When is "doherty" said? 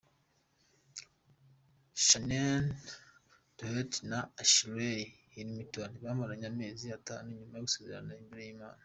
3.57-3.97